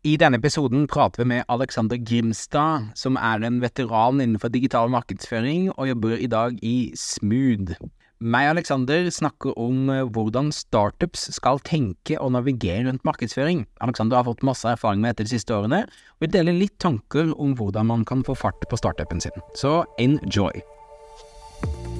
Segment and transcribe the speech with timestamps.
[0.00, 5.66] I denne episoden prater vi med Alexander Grimstad, som er en veteran innenfor digital markedsføring
[5.74, 7.74] og jobber i dag i Smooth.
[8.20, 13.66] Meg og Alexander snakker om eh, hvordan startups skal tenke og navigere rundt markedsføring.
[13.84, 17.34] Alexander har fått masse erfaring med dette de siste årene, og vil dele litt tanker
[17.36, 19.36] om hvordan man kan få fart på startupen sin.
[19.52, 20.64] Så enjoy!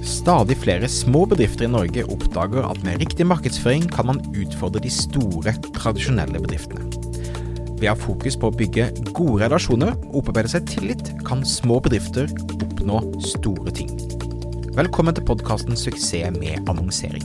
[0.09, 4.93] Stadig flere små bedrifter i Norge oppdager at med riktig markedsføring kan man utfordre de
[4.93, 6.89] store, tradisjonelle bedriftene.
[7.81, 11.79] Ved å ha fokus på å bygge gode relasjoner og opparbeide seg tillit, kan små
[11.81, 13.89] bedrifter oppnå store ting.
[14.77, 17.25] Velkommen til podkasten 'Suksess med annonsering'.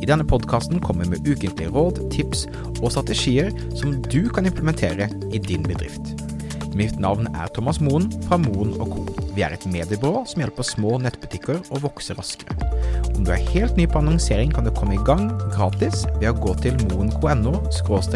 [0.00, 2.46] I denne podkasten kommer vi med ukentlige råd, tips
[2.80, 6.16] og strategier som du kan implementere i din bedrift.
[6.74, 9.04] Mitt navn er Thomas Moen fra Moen Co.
[9.36, 12.56] Vi er et mediebyrå som hjelper små nettbutikker å vokse raskere.
[13.12, 16.38] Om du er helt ny på annonsering, kan du komme i gang gratis ved å
[16.40, 17.60] gå til moen.no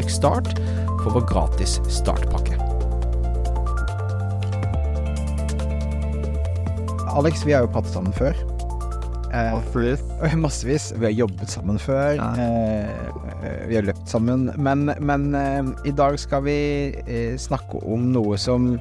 [0.08, 0.56] start
[1.06, 2.56] for vår gratis startpakke.
[7.16, 8.34] Alex, vi har jo pratet sammen før.
[9.36, 10.90] Eh, massevis.
[10.96, 12.18] Vi har jobbet sammen før.
[12.18, 14.50] Eh, vi har løpt sammen.
[14.58, 16.58] Men, men eh, i dag skal vi
[17.06, 18.72] eh, snakke om noe som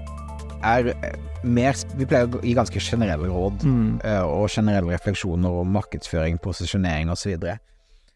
[0.66, 4.00] er eh, mer Vi pleier å gi ganske generelle råd Mm.
[4.04, 7.36] eh, og generelle refleksjoner om markedsføring, posisjonering osv.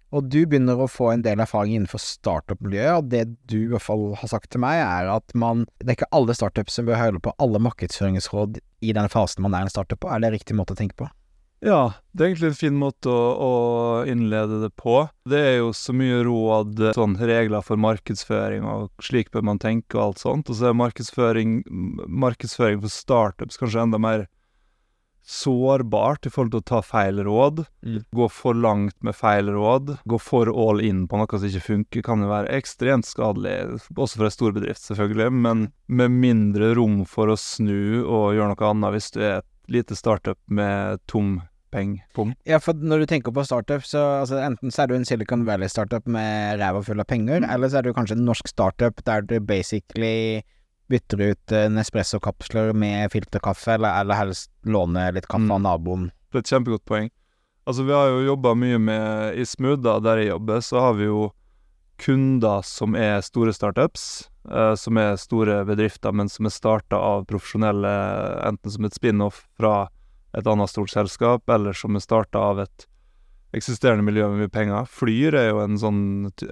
[0.09, 3.85] Og du begynner å få en del erfaring innenfor startup-miljøet, og det du i hvert
[3.85, 6.97] fall har sagt til meg, er at man Det er ikke alle startups som bør
[6.97, 10.09] høre på alle markedsføringsråd i den fasen man er en startup på.
[10.09, 11.09] Er det riktig måte å tenke på?
[11.59, 13.53] Ja, det er egentlig en fin måte å, å
[14.07, 15.01] innlede det på.
[15.27, 19.97] Det er jo så mye råd, sånn regler for markedsføring og slik bør man tenke
[19.99, 20.49] og alt sånt.
[20.49, 21.59] Og så er markedsføring,
[22.07, 24.29] markedsføring for startups kanskje enda mer
[25.29, 27.63] sårbart i forhold til å ta feil råd.
[27.85, 27.99] Mm.
[28.15, 29.95] Gå for langt med feil råd.
[30.09, 33.53] Gå for all in på noe som ikke funker, kan jo være ekstremt skadelig,
[33.93, 38.55] også for en stor bedrift selvfølgelig, men med mindre rom for å snu og gjøre
[38.55, 41.99] noe annet hvis du er et lite startup med tom peng.
[42.17, 42.33] Pum.
[42.49, 45.45] Ja, for når du tenker på startup, så altså, enten så er du en Silicon
[45.45, 49.25] Valley-startup med ræva full av penger, eller så er du kanskje en norsk startup der
[49.29, 50.41] du basically
[50.89, 55.67] bytter ut eh, Nespresso-kapsler med filterkaffe, eller, eller helst låner litt kaffe av Mm.
[55.67, 56.07] naboen.
[56.31, 57.09] Det er et kjempegodt poeng.
[57.67, 60.93] Altså, vi har jo jobba mye med I Smooth, da, der jeg jobber, så har
[60.97, 61.31] vi jo
[61.99, 67.25] kunder som er store startups, eh, som er store bedrifter, men som er starta av
[67.29, 67.91] profesjonelle,
[68.47, 69.89] enten som et spin-off fra
[70.33, 72.85] et annet stort selskap, eller som er starta av et
[73.55, 74.89] eksisterende miljø med mye penger.
[74.91, 76.01] Flyr er jo en sånn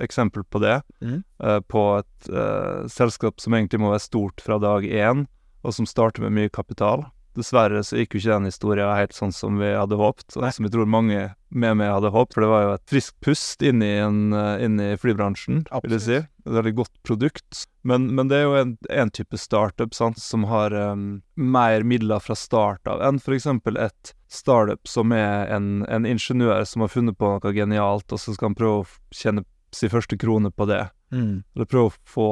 [0.02, 0.80] eksempel på det.
[1.03, 1.19] Mm.
[1.44, 5.28] Uh, på et uh, selskap som egentlig må være stort fra dag én,
[5.66, 7.06] og som starter med mye kapital.
[7.38, 10.66] Dessverre så gikk jo ikke den historien helt sånn som vi hadde håpet, og som
[10.66, 13.84] vi tror mange med meg hadde håpet, for det var jo et friskt pust inn
[13.86, 16.18] i, en, eh, inn i flybransjen, vil jeg si.
[16.47, 17.66] Et veldig godt produkt.
[17.88, 22.24] Men, men det er jo en, en type startup sant, som har um, mer midler
[22.24, 23.47] fra start av enn f.eks.
[23.47, 28.36] et startup som er en, en ingeniør som har funnet på noe genialt, og så
[28.36, 30.86] skal han prøve å tjene sin første krone på det.
[31.12, 31.44] Mm.
[31.56, 32.30] Eller prøve å få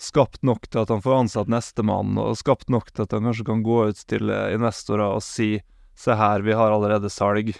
[0.00, 3.50] skapt nok til at han får ansatt nestemann, og skapt nok til at han kanskje
[3.50, 5.58] kan gå ut til investorer og si
[6.00, 7.50] Se her, vi har allerede salg.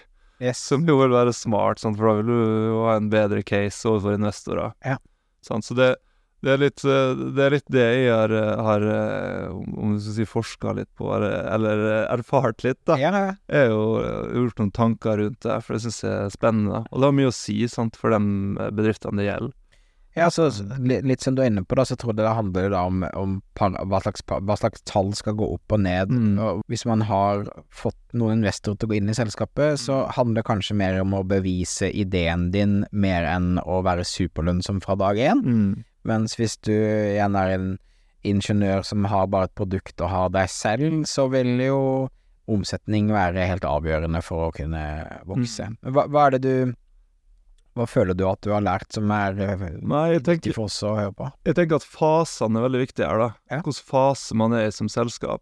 [0.41, 0.57] Yes.
[0.57, 1.99] Som jo vil være smart, sant?
[1.99, 4.73] for da vil du ha en bedre case overfor investorer.
[4.81, 4.95] Ja.
[5.45, 5.65] Sant?
[5.65, 5.89] Så det,
[6.45, 10.01] det, er litt, eh, det er litt det jeg har, eh, har eh, om du
[10.01, 12.97] skal si forska litt på, eller, erfart litt, da.
[13.01, 13.33] Ja, ja.
[13.51, 16.83] Jeg har jo gjort noen tanker rundt det, for det syns jeg er spennende.
[16.89, 19.57] Og det har mye å si sant, for de bedriftene det gjelder.
[20.17, 22.73] Ja, så så litt som du er inne på, da, så tror jeg det handler
[22.73, 26.11] da om, om par, hva, slags, hva slags tall skal gå opp og ned.
[26.11, 26.33] Mm.
[26.43, 30.41] Og hvis man har fått noen investorer til å gå inn i selskapet, så handler
[30.41, 35.21] det kanskje mer om å bevise ideen din mer enn å være superlønnsom fra dag
[35.31, 35.45] én.
[35.45, 35.71] Mm.
[36.11, 37.71] Mens hvis du igjen er en
[38.27, 41.79] ingeniør som har bare et produkt og har deg selv, så vil jo
[42.51, 44.83] omsetning være helt avgjørende for å kunne
[45.29, 45.71] vokse.
[45.71, 45.91] Mm.
[45.95, 46.73] Hva, hva er det du
[47.77, 50.81] Hva føler du at du har lært som er eh, Nei, tenker, viktig for oss
[50.83, 51.29] å høre på?
[51.47, 53.29] jeg tenker at fasene er veldig viktige her, da.
[53.51, 53.61] Ja.
[53.61, 55.41] Hvilken fase man er i som selskap.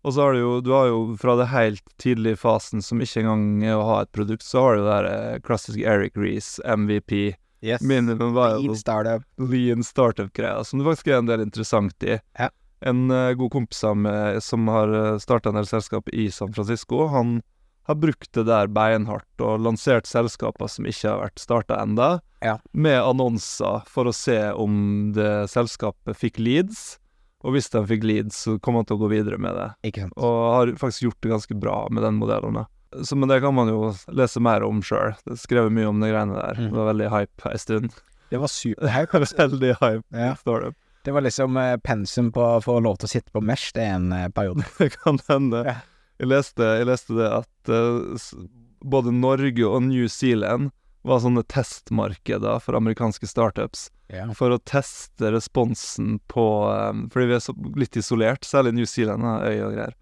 [0.00, 3.20] Og så har du jo, du har jo fra det helt tidlige fasen som ikke
[3.20, 6.56] engang er å ha et produkt, så har du det der eh, klassiske Eric Reece,
[6.64, 7.82] MVP, Yes.
[7.84, 9.20] minimum Lean startup.
[9.36, 12.14] lean startup-greia, som det faktisk er en del interessant i.
[12.40, 12.46] Ja.
[12.80, 14.88] En uh, god kompis av meg som har
[15.20, 17.42] starta en del selskap i San Francisco, han
[17.90, 22.10] har brukt det der beinhardt og lansert selskaper som ikke har vært starta enda,
[22.42, 22.56] Ja.
[22.72, 26.96] med annonser for å se om det selskapet fikk leads.
[27.44, 30.02] Og hvis de fikk leads, så kom han til å gå videre med det.
[30.16, 32.54] Og har faktisk gjort det ganske bra med den modellen.
[32.58, 32.66] da.
[33.02, 35.14] Så, men det kan man jo lese mer om sjøl.
[35.24, 36.58] Det skrevet mye om de greiene der.
[36.58, 36.68] Mm.
[36.72, 37.92] Det var veldig hype ei stund.
[38.30, 39.24] Det var superhype.
[39.38, 40.34] veldig hype Ja.
[40.36, 40.74] startup.
[41.02, 43.86] Det var liksom eh, pensum på å få lov til å sitte på Mesh det
[43.86, 44.64] er en eh, periode.
[44.78, 45.62] Det kan hende.
[45.64, 45.76] Ja.
[46.20, 48.30] Jeg, leste, jeg leste det at uh,
[48.84, 50.68] både Norge og New Zealand
[51.06, 53.88] var sånne testmarkeder for amerikanske startups.
[54.12, 54.32] Yeah.
[54.36, 59.24] For å teste responsen på um, Fordi vi er så litt isolert, særlig New Zealand,
[59.24, 59.96] øy og greier.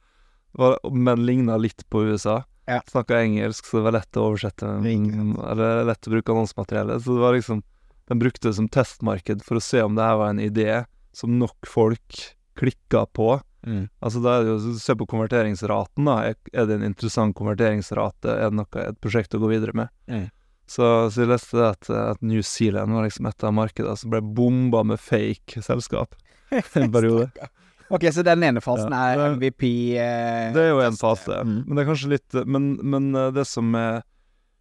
[0.58, 2.40] Var, men ligna litt på USA.
[2.68, 2.82] Yeah.
[2.90, 4.72] Snakka engelsk, så det var lett å oversette.
[4.82, 7.04] Eller lett å bruke annonsemateriellet.
[7.04, 7.62] Så det var liksom
[8.08, 10.82] De brukte det som testmarked for å se om det her var en idé
[11.12, 12.22] som nok folk
[12.56, 13.34] klikka på.
[13.66, 13.88] Mm.
[14.04, 16.18] Altså da er det jo Se på konverteringsraten, da.
[16.30, 18.30] Er, det en interessant konverteringsrate?
[18.30, 19.92] Er det noe, et prosjekt å gå videre med?
[20.10, 20.28] Mm.
[20.68, 24.20] Så, så jeg leste at, at New Zealand var liksom et av markedene som ble
[24.20, 26.12] bomba med fake selskap
[26.76, 27.30] en periode.
[27.88, 29.64] Ok, så den ene fasen Ja, er MVP
[29.96, 31.40] eh, Det er jo en fase.
[31.40, 31.62] Mm.
[31.64, 34.02] Men det er kanskje litt Men, men eh, det som er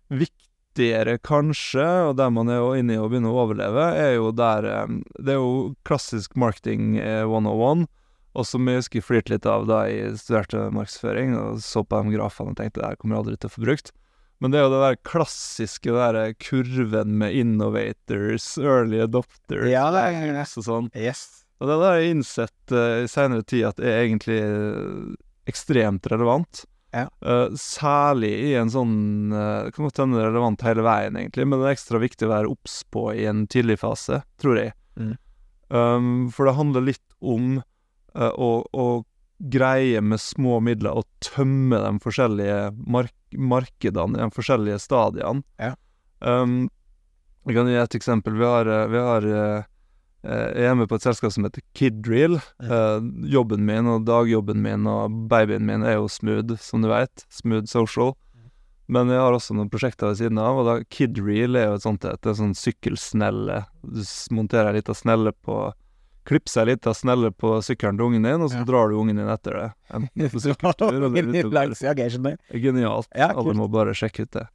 [0.08, 4.32] viktigere, kanskje, og der man er jo inne i å begynne å overleve, er jo
[4.32, 7.88] der eh, Det er jo klassisk marketing eh, 101,
[8.36, 12.18] og som jeg husker flirte litt av da jeg studerte markedsføring, og så på de
[12.18, 13.94] grafene og tenkte det her kommer jeg aldri til å få brukt.
[14.38, 20.04] Men det er jo det der klassiske der kurven med innovators, early adopters Ja, det
[20.12, 20.46] er det.
[20.46, 20.90] og sånn.
[20.94, 21.46] Yes.
[21.58, 25.14] Og det har jeg innsett uh, i senere tid at er egentlig eh,
[25.50, 26.68] ekstremt relevant.
[26.94, 27.08] Ja.
[27.26, 31.60] Uh, særlig i en sånn uh, Det kan godt hende relevant hele veien, egentlig, men
[31.60, 34.76] det er ekstra viktig å være obs på i en tidlig fase, tror jeg.
[35.02, 35.16] Mm.
[35.74, 37.58] Um, for det handler litt om
[38.18, 38.88] eh, å, å
[39.38, 45.44] greie med små midler å tømme de forskjellige mark markedene i de forskjellige stadiene.
[45.60, 45.74] Ja.
[46.24, 46.70] Um,
[47.48, 48.36] jeg kan gi et eksempel.
[48.40, 49.64] Vi har, eh, vi har eh,
[50.28, 52.36] Jeg er med på et selskap som heter Kidreel.
[52.60, 53.00] Eh,
[53.32, 57.24] jobben min og dagjobben min og babyen min er jo Smooth, som du vet.
[57.30, 58.18] Smooth Social.
[58.90, 61.86] Men jeg har også noen prosjekter ved siden av, og da Kidreel er jo et
[61.86, 63.66] sånt et, et sånn sykkelsnelle.
[63.84, 64.04] Du
[64.36, 65.72] monterer ei lita snelle på
[66.28, 68.66] Klipser ei lita snelle på sykkelen til ungen din, og så Ja.
[68.68, 69.68] drar du ungen din etter det.
[69.96, 71.54] Enten på sykkeltur eller utover.
[71.56, 71.94] Langs, ja,
[72.52, 73.08] Genialt.
[73.16, 74.48] Ja, Alle må bare sjekke ut det.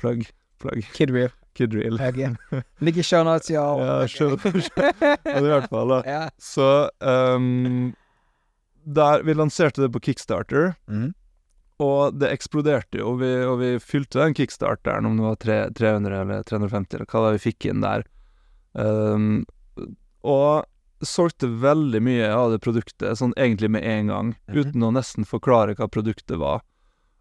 [0.00, 0.24] Plugg.
[0.58, 0.86] Plugg.
[0.94, 2.00] Kidreel.
[2.00, 2.36] Again.
[2.80, 3.64] Ligger i show notes, ja.
[3.84, 6.02] Ja, show, i hvert fall, da.
[6.06, 6.22] Ja.
[6.38, 7.92] Så um,
[8.86, 11.12] der Vi lanserte det på Kickstarter, Mm.
[11.80, 13.12] og det eksploderte jo.
[13.12, 17.06] Og vi, og vi fylte den kickstarteren, om det var tre, 300 eller 350, eller
[17.06, 18.06] hva det var vi fikk inn der.
[18.74, 19.44] Um,
[20.24, 20.64] og
[21.06, 24.56] solgte veldig mye av det produktet, sånn egentlig med en gang, Mhm.
[24.56, 26.62] uten å nesten forklare hva produktet var.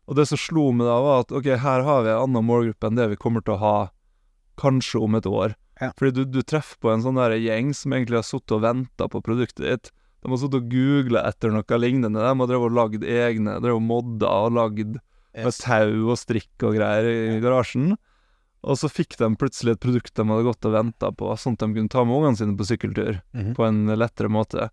[0.07, 2.88] Og det som slo meg da, var at ok, her har vi en annen målgruppe
[2.88, 3.89] enn det vi kommer til å ha
[4.57, 5.56] kanskje om et år.
[5.81, 5.91] Ja.
[5.97, 9.07] Fordi du, du treffer på en sånn der gjeng som egentlig har sittet og venta
[9.07, 9.91] på produktet ditt.
[10.24, 12.18] De har sittet og googla etter noe lignende.
[12.18, 14.97] De har drevet og lagd egne, drevet og modda og lagd
[15.38, 17.95] med tau og strikk og greier i garasjen.
[18.68, 21.64] Og så fikk de plutselig et produkt de hadde gått og venta på, sånn at
[21.64, 23.54] de kunne ta med ungene sine på sykkeltur Mhm.
[23.56, 24.69] på en lettere måte.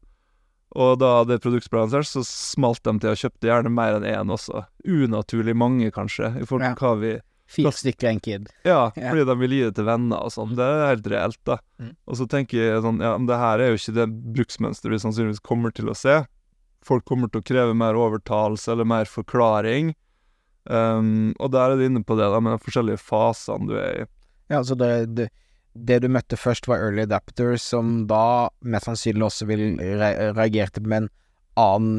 [0.75, 4.09] Og da det produktet ble lansert, så smalt de til og kjøpte gjerne mer enn
[4.11, 4.65] én også.
[4.85, 7.13] Unaturlig mange, kanskje, i forhold til hva vi
[7.47, 8.49] Fire stykker en kid.
[8.65, 9.11] Ja, Ja.
[9.13, 10.57] fordi de vil gi det til venner og sånn.
[10.57, 11.59] Det er helt reelt, da.
[11.79, 11.95] Mm.
[12.09, 14.99] Og så tenker jeg sånn, ja, men det her er jo ikke det bruksmønsteret vi
[15.05, 16.27] sannsynligvis kommer til å se.
[16.83, 19.95] Folk kommer til å kreve mer overtalelse eller mer forklaring.
[20.65, 24.05] Um, og der er du inne på det, da, med de forskjellige fasene du er
[24.05, 24.07] i.
[24.49, 25.29] Ja, altså det, det,
[25.75, 30.85] det du møtte først var early adapters, som da mest sannsynlig også vil re reagerte
[30.85, 31.11] med en
[31.61, 31.99] annen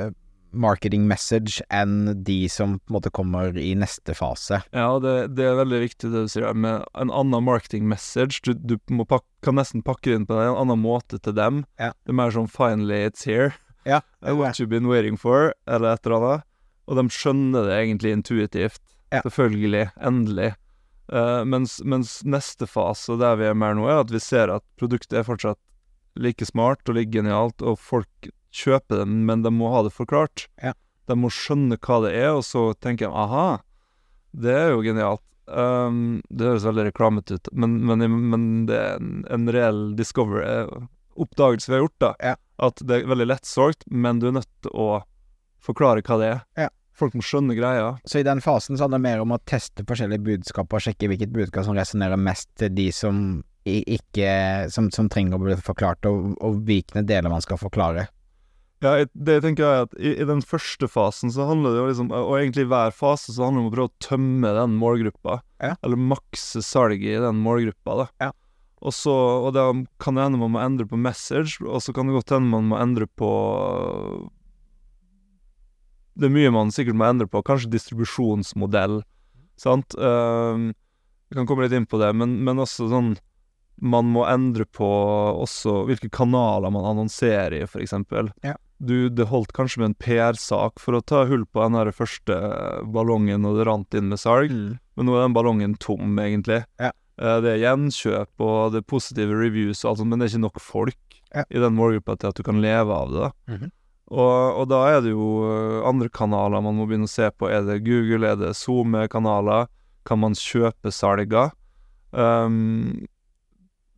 [0.00, 0.12] eh,
[0.52, 4.60] marketing message enn de som på en måte kommer i neste fase.
[4.76, 8.42] Ja, det, det er veldig viktig det du sier, med en annen marketing message.
[8.44, 11.64] Du, du må pak kan nesten pakke det inn på en annen måte til dem.
[11.80, 11.92] Ja.
[12.04, 13.56] Det er mer sånn 'finally it's here'.
[13.88, 16.48] Ja, Uh, What you've been waiting for, eller et eller annet.
[16.88, 18.82] Og de skjønner det egentlig intuitivt.
[19.12, 19.22] Ja.
[19.24, 19.88] Selvfølgelig.
[20.02, 20.52] Endelig.
[21.12, 24.64] Uh, mens, mens neste fase, der vi er mer nå, er at vi ser at
[24.80, 25.60] produktet er fortsatt
[26.16, 30.46] like smart og like genialt, og folk kjøper det, men de må ha det forklart.
[30.62, 30.74] Ja.
[31.10, 33.46] De må skjønne hva det er, og så tenker de aha,
[34.32, 35.24] det er jo genialt.
[35.52, 40.44] Um, det høres veldig reklamete ut, men, men, men det er en, en reell discover,
[40.46, 40.84] eh,
[41.18, 42.12] vi har gjort, da.
[42.22, 42.36] Ja.
[42.62, 45.02] At det er veldig lettsolgt, men du er nødt til å
[45.64, 46.40] forklare hva det er.
[46.66, 46.70] Ja.
[46.92, 47.94] Folk må skjønne greia.
[48.06, 51.08] Så i den fasen så handler det mer om å teste forskjellige budskap og sjekke
[51.10, 54.32] hvilket budskap som resonnerer mest til de som ikke
[54.74, 58.08] som, som trenger å bli forklart, og, og hvilke deler man skal forklare.
[58.82, 61.84] Ja, det jeg tenker er at i, i den første fasen så handler det jo
[61.86, 64.74] liksom Og egentlig i hver fase så handler det om å prøve å tømme den
[64.80, 65.36] målgruppa.
[65.62, 65.76] Ja.
[65.86, 68.06] Eller makse salget i den målgruppa, da.
[68.24, 68.32] Ja.
[68.82, 69.68] Og så Og da
[70.02, 72.72] kan det hende man må endre på message, og så kan det godt hende man
[72.72, 73.30] må endre på
[76.18, 77.40] Det er mye man sikkert må endre på.
[77.46, 79.02] Kanskje distribusjonsmodell,
[79.60, 79.94] sant.
[79.96, 80.72] Vi
[81.32, 83.14] jeg kan komme litt inn på det, men, men også sånn
[83.82, 84.84] man må endre på
[85.42, 88.28] også hvilke kanaler man annonserer i, eksempel.
[88.44, 88.52] Ja.
[88.78, 92.36] Du, det holdt kanskje med en PR-sak for å ta hull på den der første
[92.92, 96.60] ballongen, og det rant inn med salg, men nå er den ballongen tom, egentlig.
[96.82, 96.92] Ja.
[97.16, 100.34] Eh, Det er gjenkjøp, og det er positive reviews og alt sånt, men det er
[100.36, 101.44] ikke nok folk Ja.
[101.48, 103.20] i den målgruppa til at du kan leve av det.
[103.24, 103.30] da.
[103.56, 103.70] Mhm.
[104.12, 107.48] Og, og da er det jo eh, andre kanaler man må begynne å se på.
[107.48, 109.70] Er det Google, er det SoMe-kanaler?
[110.08, 111.54] Kan man kjøpe salger?
[112.12, 113.06] Um,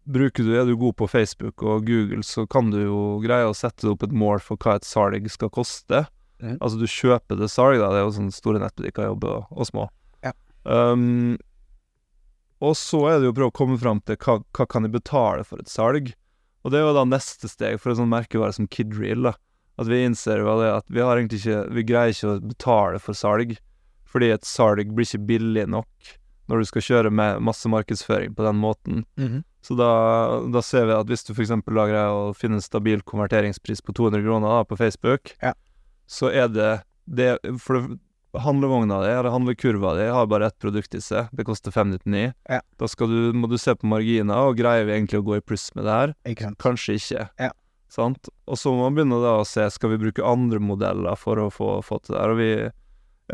[0.07, 3.57] bruker du, er du god på Facebook og Google, så kan du jo greie å
[3.57, 6.05] sette opp et mål for hva et salg skal koste.
[6.39, 6.59] Mm.
[6.61, 7.91] Altså du kjøper det salg, da.
[7.91, 9.89] Det er jo sånne store nettbutikker jobber, og, og små.
[10.23, 10.35] Ja.
[10.63, 11.35] Um,
[12.65, 14.95] og så er det jo å prøve å komme fram til hva, hva kan jeg
[14.95, 16.13] betale for et salg.
[16.65, 19.35] Og det er jo da neste steg for en sånn merkevare som Kidreel, da.
[19.79, 23.01] At vi innser jo det at vi har egentlig ikke Vi greier ikke å betale
[23.03, 23.57] for salg.
[24.07, 26.13] Fordi et salg blir ikke billig nok
[26.51, 29.05] når du skal kjøre med masse markedsføring på den måten.
[29.17, 29.43] Mhm.
[29.65, 29.87] Så da,
[30.53, 31.55] da ser vi at hvis du f.eks.
[31.73, 35.55] lager å finne en stabil konverteringspris på 200 kroner da, på Facebook, Ja.
[36.07, 37.81] så er det, det For
[38.37, 41.31] handlevogna di, eller handlekurva di, har bare ett produkt i seg.
[41.33, 42.35] Det koster 599.
[42.51, 42.61] Ja.
[42.77, 45.71] Da du, må du se på marginer, og greier vi egentlig å gå i pluss
[45.75, 46.15] med det her?
[46.29, 46.59] Ikke sant.
[46.61, 47.29] Kanskje ikke.
[47.41, 47.51] Ja.
[47.95, 48.27] Sant?
[48.51, 51.51] Og så må man begynne da å se skal vi bruke andre modeller for å
[51.55, 52.33] få, få til det her.
[52.35, 52.49] Og vi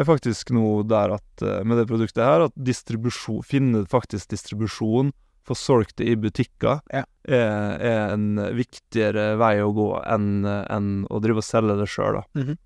[0.00, 5.14] er faktisk nå der at eh, med det produktet her at distribusjon Finne faktisk distribusjon,
[5.48, 7.00] for solgt i butikker, Ja.
[7.24, 12.20] er, er en viktigere vei å gå enn enn å drive og selge det sjøl,
[12.20, 12.26] da.
[12.38, 12.58] Mhm.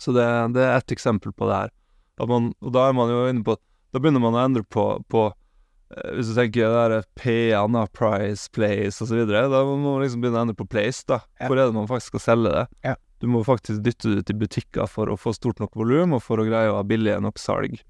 [0.00, 0.24] Så det,
[0.56, 1.74] det er ett eksempel på det her.
[2.26, 3.54] Man, og da er man jo inne på
[3.92, 5.22] Da begynner man å endre på, på
[5.90, 10.38] Hvis du tenker det der P-en, da, price, place osv., da må man liksom begynne
[10.38, 11.18] å endre på place, da.
[11.40, 11.48] Ja.
[11.48, 12.66] Hvor er det man faktisk skal selge det?
[12.86, 12.94] Ja.
[13.20, 16.22] Du må faktisk dytte det ut i butikker for å få stort nok volum, og
[16.24, 17.80] for å greie å ha billig nok salg.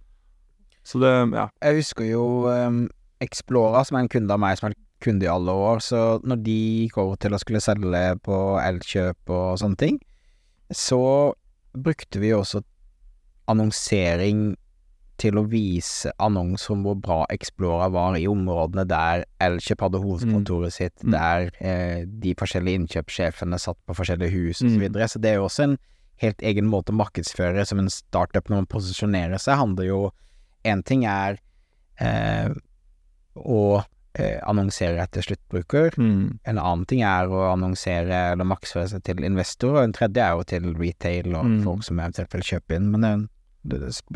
[0.87, 1.51] Så det, ja.
[1.61, 2.87] Jeg husker jo um,
[3.21, 6.01] Explora, som er en kunde av meg som har vært kunde i alle år, så
[6.25, 10.01] når de gikk over til å skulle selge på Elkjøp og sånne ting,
[10.73, 11.03] så
[11.77, 12.63] brukte vi også
[13.51, 14.55] annonsering
[15.21, 20.73] til å vise annonser om hvor bra Explora var i områdene der Elkjøp hadde hovedkontoret
[20.73, 21.11] sitt, Mm.
[21.13, 24.67] der eh, de forskjellige innkjøpssjefene satt på forskjellige hus osv.
[24.67, 24.75] Mm.
[24.75, 25.09] Så, videre.
[25.13, 25.77] så det er jo også en
[26.25, 30.01] helt egen måte å markedsføre som en startup når man posisjonerer seg, handler jo
[30.65, 31.39] En ting er
[32.05, 32.51] eh,
[33.35, 33.83] å
[34.19, 35.95] eh, annonsere etter sluttbruker.
[35.97, 36.39] Mm.
[36.45, 40.37] En annen ting er å annonsere eller markedsføre seg til investor, og en tredje er
[40.37, 41.63] jo til retail og Mm.
[41.65, 42.91] folk som eventuelt vil kjøpe inn.
[42.93, 43.29] Men det er en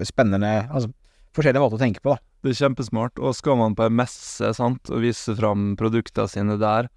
[0.04, 0.90] spennende Altså
[1.34, 2.22] forskjellige måter å tenke på, da.
[2.44, 3.18] Det er kjempesmart.
[3.18, 6.88] Og skal man på en messe sant, og vise fram produktene sine der,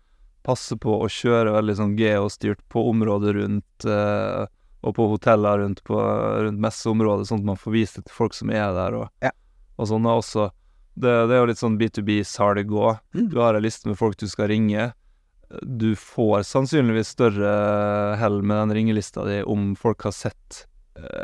[0.47, 4.45] passe på å kjøre veldig sånn geostyrt på området rundt, eh,
[4.85, 5.97] og på hoteller rundt, på,
[6.45, 9.31] rundt messeområdet, sånn at man får vist det til folk som er der, og, Ja.
[9.77, 10.03] og sånn.
[10.05, 10.51] da også.
[10.97, 13.01] Det, det er jo litt sånn B2B-salg òg.
[13.13, 13.27] Mm.
[13.33, 14.93] Du har ei liste med folk du skal ringe.
[15.61, 20.65] Du får sannsynligvis større hell med den ringelista di om folk har sett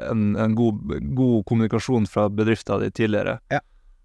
[0.09, 0.81] en, en god,
[1.17, 3.39] god kommunikasjon fra bedrifta di tidligere.
[3.53, 3.59] Ja.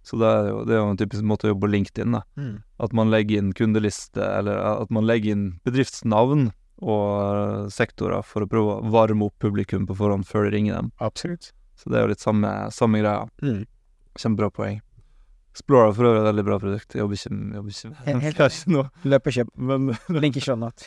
[0.09, 2.23] Så det er, jo, det er jo en typisk måte å jobbe på LinkedIn, da.
[2.81, 6.49] At man legger inn kundeliste, eller at man legger inn bedriftsnavn
[6.79, 10.79] og eh, sektorer for å prøve å varme opp publikum på forhånd før du ringer
[10.79, 10.93] dem.
[11.03, 11.51] Absolutt.
[11.77, 13.27] Så det er jo litt samme, samme greia.
[13.43, 13.65] Mm.
[14.19, 14.79] Kjempebra poeng.
[15.59, 16.95] Explorer for øvrig er et veldig bra produkt.
[16.95, 19.49] Jeg jobber ikke, jobber ikke Helt- Jeg har ikke noe, Løp og kjøp.
[19.59, 20.87] men Link i shownote.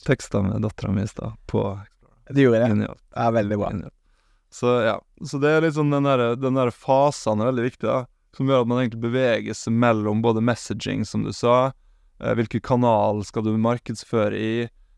[0.06, 1.64] teksta med dattera mi i stad på
[2.34, 2.70] du gjorde det?
[2.74, 3.02] Genialt.
[3.16, 3.72] Ja, veldig bra.
[3.74, 3.96] Genialt.
[4.50, 4.96] Så ja,
[5.26, 8.00] så det er litt sånn den der, den der fasen er veldig viktig, da.
[8.34, 11.72] Som gjør at man egentlig beveger seg mellom både messaging, som du sa,
[12.22, 14.52] eh, hvilken kanal skal du markedsføre i,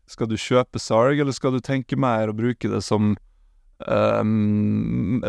[0.09, 3.13] skal du kjøpe Sarg, eller skal du tenke mer og bruke det som
[3.87, 5.21] um,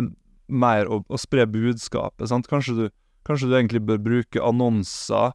[0.48, 2.48] mer å, å spre budskapet, sant?
[2.50, 2.84] Kanskje du,
[3.28, 5.32] kanskje du egentlig bør bruke annonser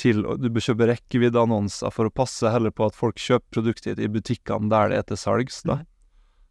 [0.00, 4.08] til Du bør kjøpe rekkeviddeannonser for å passe heller på at folk kjøper produktet i
[4.10, 5.82] butikkene der det er til salgs, da.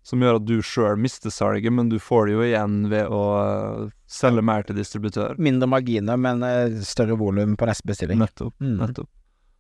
[0.02, 3.24] Som gjør at du sjøl mister salget, men du får det jo igjen ved å
[3.38, 5.36] eh, selge mer til distributør.
[5.38, 8.18] Mindre marginer, men eh, større volum på neste bestilling.
[8.24, 8.56] Nettopp.
[8.64, 8.80] Mm.
[8.82, 9.12] nettopp.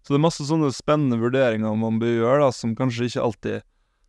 [0.01, 3.67] Så det er masse sånne spennende vurderinger man bør gjøre, da, som kanskje ikke alltid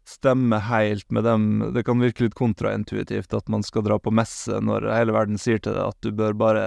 [0.09, 1.73] stemmer helt med dem.
[1.75, 5.61] Det kan virke litt kontraintuitivt at man skal dra på messe når hele verden sier
[5.63, 6.65] til deg at du bør bare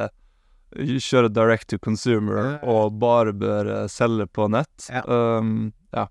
[0.75, 4.89] kjøre direct to consumer og bare bør eh, selge på nett.
[4.89, 5.03] Ja.
[5.07, 6.07] Um, ja.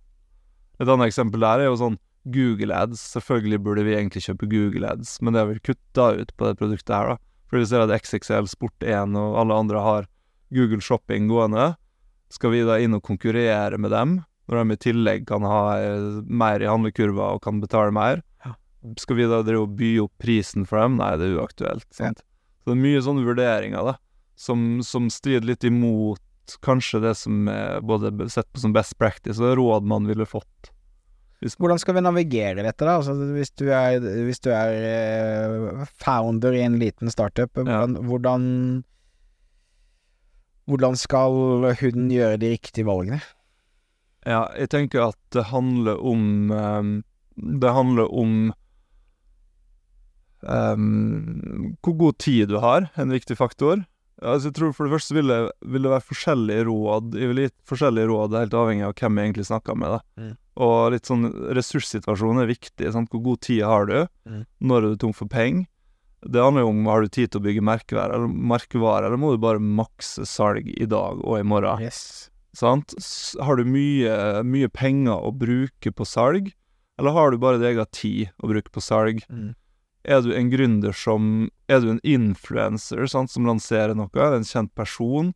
[0.80, 3.02] Et annet eksempel der er jo sånn Google ads.
[3.14, 6.58] Selvfølgelig burde vi egentlig kjøpe Google ads, men det har vi kutta ut på det
[6.60, 7.16] produktet her, da.
[7.50, 10.06] For vi ser at XXL, Sport1 og alle andre har
[10.54, 11.74] Google Shopping gående.
[12.32, 14.16] Skal vi da inn og konkurrere med dem,
[14.50, 18.24] når de i tillegg kan ha eh, mer i handlekurva og kan betale mer?
[19.00, 20.98] Skal vi da drive og by opp prisen for dem?
[21.00, 21.86] Nei, det er uaktuelt.
[21.94, 22.20] Sant?
[22.60, 23.96] Så det er mye sånne vurderinger, da.
[24.36, 26.20] som, som strider litt imot
[26.64, 30.73] kanskje det som er både sett på som best practice, og råd man ville fått.
[31.44, 32.96] Hvordan skal vi navigere dette, da?
[32.96, 38.44] Altså, hvis du er, hvis du er eh, founder i en liten startup, hvordan, hvordan
[40.64, 41.34] Hvordan skal
[41.76, 43.20] hun gjøre de riktige valgene?
[44.24, 46.92] Ja, jeg tenker at det handler om ehm,
[47.36, 48.54] Det handler om
[50.40, 53.84] um, hvor god tid du har, en viktig faktor.
[54.22, 55.40] Altså, jeg tror For det første vil det,
[55.74, 57.18] vil det være forskjellige råd.
[57.18, 59.96] Jeg vil gi forskjellige råd, helt avhengig av hvem jeg egentlig snakker med.
[59.96, 60.00] da.
[60.22, 60.32] Mm.
[60.64, 61.28] Og litt sånn
[61.58, 62.90] ressurssituasjonen er viktig.
[62.94, 63.10] Sant?
[63.10, 63.96] Hvor god tid har du?
[64.30, 64.44] Mm.
[64.62, 65.66] Når er du tom for penger?
[66.24, 69.34] Det handler jo om har du tid til å bygge merkevare, eller, merkevare, eller må
[69.34, 71.82] du bare makse salg i dag og i morgen?
[71.84, 72.30] Yes.
[72.56, 72.94] Sant?
[73.44, 76.48] Har du mye, mye penger å bruke på salg,
[76.96, 79.20] eller har du bare deg av tid å bruke på salg?
[79.28, 79.52] Mm.
[80.04, 84.44] Er du en gründer som Er du en influencer sant, som lanserer noe, er en
[84.44, 85.32] kjent person?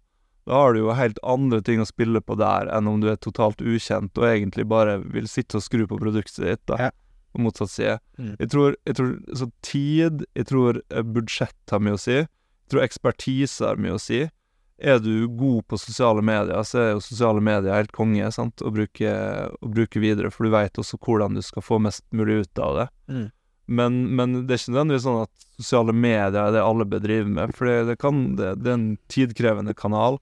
[0.48, 3.18] Da har du jo helt andre ting å spille på der enn om du er
[3.20, 6.88] totalt ukjent og egentlig bare vil sitte og skru på produktet ditt, da.
[6.88, 6.90] Ja.
[7.37, 7.98] På motsatt side.
[8.16, 8.30] Mm.
[8.38, 12.16] Jeg tror, jeg tror så tid, jeg tror eh, budsjett har mye å si.
[12.22, 14.22] Jeg tror ekspertise har mye å si.
[14.78, 18.62] Er du god på sosiale medier, så er jo sosiale medier helt konge sant?
[18.62, 19.12] Å, bruke,
[19.52, 22.76] å bruke videre, for du veit også hvordan du skal få mest mulig ut av
[22.78, 22.88] det.
[23.10, 23.26] Mm.
[23.68, 27.28] Men, men det er ikke nødvendigvis sånn at sosiale medier er det alle bør drive
[27.28, 30.16] med, for det, kan, det, det er en tidkrevende kanal.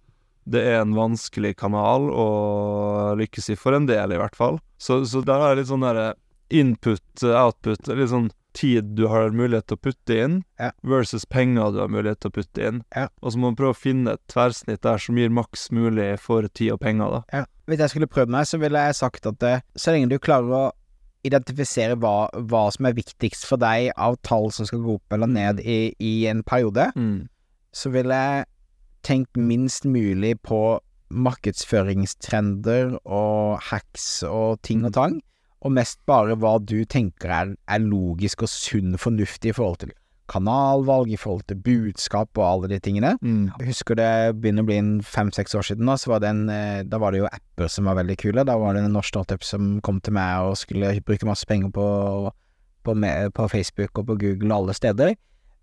[0.47, 2.27] Det er en vanskelig kanal å
[3.19, 4.59] lykkes i, for en del i hvert fall.
[4.79, 6.13] Så, så der er litt sånn derre
[6.55, 10.71] input, output, litt sånn tid du har mulighet til å putte inn, Ja.
[10.87, 12.79] versus penger du har mulighet til å putte inn.
[12.97, 13.09] Ja.
[13.21, 16.47] Og så må man prøve å finne et tverrsnitt der som gir maks mulig for
[16.49, 17.21] tid og penger, da.
[17.43, 17.45] Ja.
[17.69, 20.55] Hvis jeg skulle prøvd meg, så ville jeg sagt at eh, så lenge du klarer
[20.57, 20.65] å
[21.27, 25.31] identifisere hva, hva som er viktigst for deg av tall som skal gå opp eller
[25.31, 26.89] ned i, i en periode,
[27.77, 28.47] så ville jeg
[29.07, 30.81] tenkt minst mulig på
[31.11, 35.21] markedsføringstrender og hacks og ting og tang,
[35.63, 39.95] og mest bare hva du tenker er, er logisk og sunn fornuftig i forhold til
[40.31, 43.15] kanalvalg, i forhold til budskap og alle de tingene.
[43.23, 43.51] Mm.
[43.61, 44.11] Jeg husker det
[44.41, 47.15] begynner å bli en fem-seks år siden, da, så var det en, eh, da var
[47.15, 48.47] det jo apper som var veldig kule.
[48.47, 51.73] Da var det en norsk startup som kom til meg og skulle bruke masse penger
[51.75, 51.87] på,
[52.87, 52.97] på,
[53.39, 55.17] på Facebook og på Google og alle steder.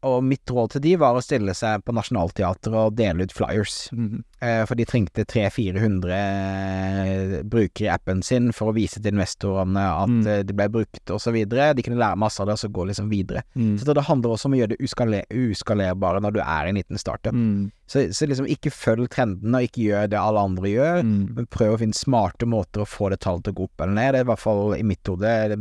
[0.04, 3.88] Og mitt råd til de var å stille seg på Nationaltheatret og dele ut flyers.
[3.96, 4.20] Mm.
[4.44, 10.10] Eh, for de trengte 300-400 brukere i appen sin for å vise til investorene at
[10.10, 10.28] Mm.
[10.28, 11.00] eh, det ble brukt,
[11.34, 11.74] videre.
[11.76, 13.44] De kunne lære masse av det, og så gå liksom videre.
[13.56, 13.78] Mm.
[13.80, 16.98] Så det handler også om å gjøre det uskaler uskalerbare når du er en liten
[16.98, 17.34] startup.
[17.34, 17.72] Mm.
[17.88, 21.36] Så, så liksom ikke følg trenden, og ikke gjør det alle andre gjør, Mm.
[21.36, 23.94] men prøv å finne smarte måter å få det tallet til å gå opp eller
[23.94, 24.14] ned.
[24.14, 25.58] Det er i hvert fall i mitt hode det,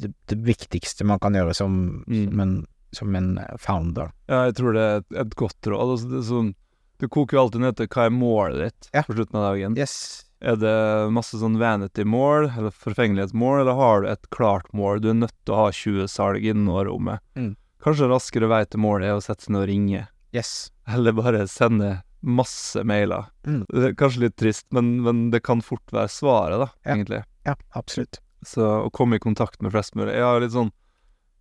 [0.00, 2.30] det, det viktigste man kan gjøre som, Mm.
[2.30, 4.10] som, en, som en founder.
[4.28, 5.92] Ja, jeg tror det er et, et godt råd.
[5.94, 6.54] Altså, det, sånn,
[6.98, 9.02] det koker jo alltid ned til hva er målet ditt Ja.
[9.06, 9.76] på slutten av dagen.
[9.78, 10.24] Yes.
[10.40, 10.72] Er det
[11.10, 15.00] masse sånn vanity-mål, eller forfengelighetsmål, eller har du et klart mål?
[15.02, 17.18] Du er nødt til å ha 20 salg innen årrommet.
[17.36, 17.56] Mm.
[17.82, 20.70] Kanskje raskere vei til målet er å sette seg ned og ringe, Yes.
[20.86, 23.26] eller bare sende masse mailer.
[23.46, 23.64] Mm.
[23.70, 26.94] Det kanskje litt trist, men, men det kan fort være svaret, da, Ja.
[26.96, 27.22] egentlig.
[27.46, 28.18] Ja, absolutt.
[28.46, 30.14] Så å komme i kontakt med flest mulig.
[30.14, 30.70] Jeg har litt sånn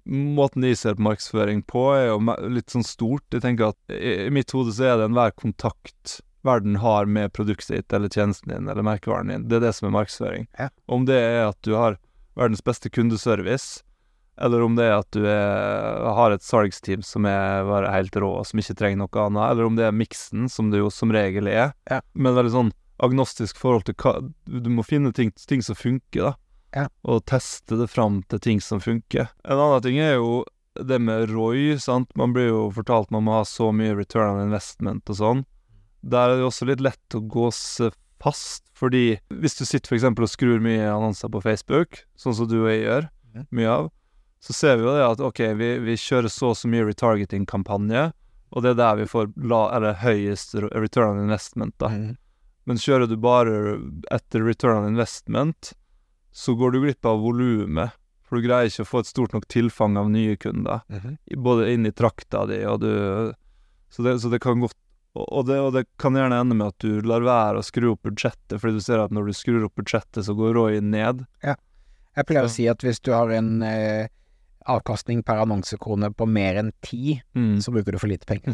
[0.07, 2.19] Måten de ser på markedsføring på, er jo
[2.53, 3.25] litt sånn stort.
[3.33, 7.73] Jeg tenker at i, mitt hode så er det enhver kontakt verden har med produktet
[7.75, 9.49] ditt eller tjenesten din eller merkevaren din.
[9.49, 10.47] Det er det som er markedsføring.
[10.59, 10.69] Ja.
[10.87, 11.99] Om det er at du har
[12.39, 13.83] verdens beste kundeservice,
[14.39, 18.29] eller om det er at du er, har et salgsteam som er bare helt rå,
[18.39, 21.11] og som ikke trenger noe annet, eller om det er miksen, som det jo som
[21.11, 21.73] regel er.
[21.89, 22.03] Ja.
[22.13, 24.15] Men veldig sånn agnostisk forhold til hva
[24.49, 26.35] Du må finne ting, ting som funker, da
[27.03, 29.29] og teste det fram til ting som funker.
[29.45, 30.43] En annen ting er jo
[30.77, 31.77] det med Roy.
[31.79, 32.09] sant.
[32.15, 35.45] Man blir jo fortalt man må ha så mye return on investment og sånn.
[36.03, 37.49] Der er det jo også litt lett å gå
[38.21, 42.59] fast, fordi hvis du sitter eksempel og skrur mye annonser på Facebook, sånn som du
[42.63, 43.47] og jeg gjør, Mhm.
[43.51, 43.91] mye av,
[44.41, 48.13] så ser vi jo det at ok, vi, vi kjører så og så mye retargeting-kampanje,
[48.53, 51.89] og det er der vi får la, eller høyest return on investment, da.
[51.89, 52.17] Mm.
[52.65, 53.79] Men kjører du bare
[54.11, 55.73] etter return on investment,
[56.31, 57.95] så går du glipp av volumet.
[58.27, 61.17] For du greier ikke å få et stort nok tilfang av nye kunder, mm -hmm.
[61.43, 63.33] både inn i trakta di og du
[63.89, 64.75] Så det, så det kan godt
[65.15, 68.03] og det, og det kan gjerne ende med at du lar være å skru opp
[68.03, 71.25] budsjettet, fordi du ser at når du skrur opp budsjettet, så går Roy ned.
[71.43, 74.07] Jeg pleier å si at hvis du har en eh,
[74.67, 77.61] avkastning per annonsekrone på mer enn ti, Mm.
[77.61, 78.53] så bruker du for lite penger.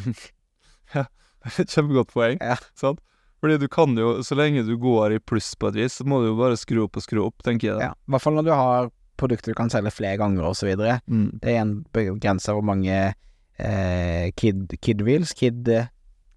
[0.95, 1.05] ja.
[1.43, 2.37] Kjempegodt poeng.
[2.39, 2.55] Ja.
[2.75, 3.01] Sant?
[3.43, 6.21] Fordi du kan jo, så lenge du går i pluss på et vis, så må
[6.23, 7.79] du jo bare skru opp og skru opp, tenker jeg.
[7.83, 8.87] Ja, I hvert fall når du har
[9.19, 11.01] produkter du kan selge flere ganger og så videre.
[11.11, 11.27] Mm.
[11.43, 15.91] Det er en begrensa hvor mange eh, kid, kid wheels, kid, eh,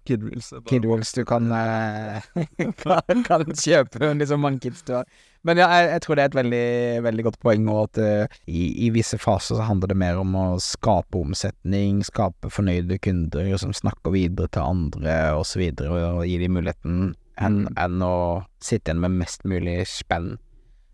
[0.07, 2.27] Kid du kan, eh,
[2.83, 5.09] kan, kan kjøpe liksom mange kids du har.
[5.45, 6.63] Men ja, jeg, jeg tror det er et veldig,
[7.05, 10.33] veldig godt poeng, og at uh, i, i visse faser så handler det mer om
[10.37, 16.25] å skape omsetning, skape fornøyde kunder som snakker videre til andre og så videre, og,
[16.27, 17.73] gi dem muligheten, enn, Mm.
[17.77, 18.17] en å
[18.63, 20.37] sitte igjen med mest mulig spenn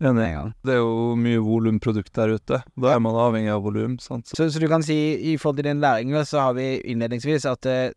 [0.04, 0.26] Enig.
[0.34, 0.52] en.
[0.66, 2.60] Det er jo mye volumprodukt der ute.
[2.76, 3.94] Da er man avhengig av volum.
[4.02, 4.96] Så, så du kan si,
[5.32, 7.92] i forhold til din læring, så har vi innledningsvis at eh,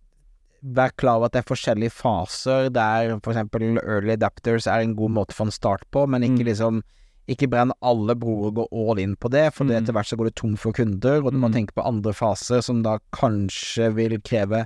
[0.64, 5.12] Vær klar over at det er forskjellige faser der eksempel early adapters er en god
[5.12, 6.46] måte for en start på, men ikke Mm.
[6.52, 6.84] liksom
[7.30, 9.72] Ikke brenn alle broer og gå all in på det, for Mm.
[9.84, 11.56] etter hvert så går det tom for kunder, og du må Mm.
[11.56, 14.66] tenke på andre faser som da kanskje vil kreve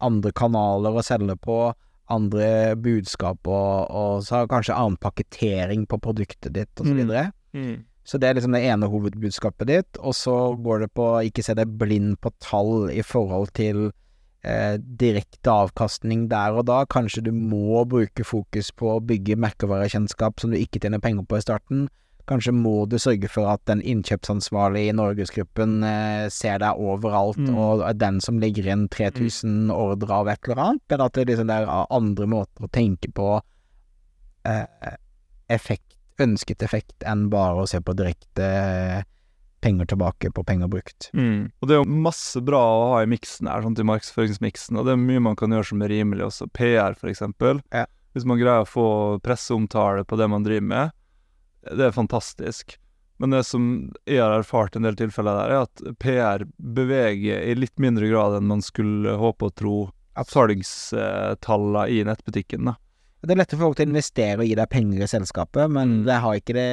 [0.00, 1.72] andre kanaler å selge på,
[2.10, 6.96] andre budskap og, og så kanskje annen pakketering på produktet ditt, og så Mm.
[7.06, 7.32] videre.
[7.54, 7.84] Mm.
[8.04, 11.54] Så det er liksom det ene hovedbudskapet ditt, og så går det på ikke se
[11.54, 13.92] deg blind på tall i forhold til
[14.42, 16.82] eh, direkte avkastning der og da.
[16.90, 21.38] Kanskje du må bruke fokus på å bygge merkevarekjennskap som du ikke tjener penger på
[21.40, 21.88] i starten.
[22.30, 27.56] Kanskje må du sørge for at den innkjøpsansvarlige i Norgesgruppen eh, ser deg overalt, Mm.
[27.58, 31.26] og er den som legger inn 3000 ordre av et eller annet, men at det
[31.26, 33.40] liksom det er andre måter å tenke på
[34.46, 34.94] eh,
[35.50, 39.02] effekt, ønsket effekt, enn bare å se på direkte eh,
[39.60, 41.10] penger tilbake på penger brukt.
[41.12, 41.50] Mm.
[41.60, 44.88] Og det er jo masse bra å ha i miksen her, sånn til markedsføringsmiksen, og
[44.88, 46.48] det er mye man kan gjøre som er rimelig også.
[46.56, 47.62] PR, for eksempel.
[47.74, 47.86] Ja.
[48.16, 48.86] Hvis man greier å få
[49.22, 50.96] presseomtale på det man driver med,
[51.68, 52.78] det er fantastisk.
[53.20, 53.64] Men det som
[54.08, 58.38] jeg har erfart en del tilfeller der, er at PR beveger i litt mindre grad
[58.38, 59.74] enn man skulle håpe og tro
[60.20, 62.78] salgstallene i nettbutikken, da.
[63.20, 66.00] Det er lettere for folk til å investere og gi deg penger i selskapet, men
[66.06, 66.70] det har ikke det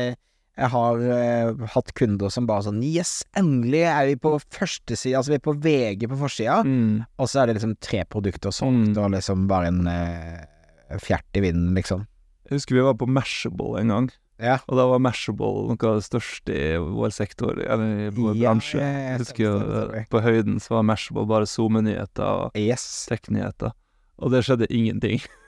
[0.57, 5.29] Jeg har eh, hatt kunder som bare sånn Yes, endelig er vi på førstesida, altså
[5.35, 7.05] vi er på VG på forsida, Mm.
[7.19, 8.97] og så er det liksom tre produkter solgt, Mm.
[9.03, 12.07] og liksom bare en eh, fjert i vinden, liksom.
[12.49, 14.57] Jeg husker vi var på Mashable en gang, Ja.
[14.67, 18.53] og da var Mashable noe av det største i vår sektor, eller i vår Ja,
[18.53, 18.79] bransje.
[18.79, 23.05] Jeg, Jeg husker jo på høyden så var Mashable bare SoMe-nyheter og Yes.
[23.09, 23.73] tech-nyheter,
[24.19, 25.21] og det skjedde ingenting.